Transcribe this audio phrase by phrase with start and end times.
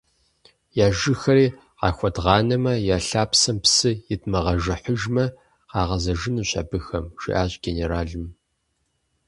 [0.85, 1.47] -Я жыгхэри
[1.79, 5.25] къахуэдгъанэмэ, я лъапсэм псы идмыгъэжыхьыжмэ,
[5.69, 8.25] къагъэзэжынущ абыхэм,– жиӏащ генералым.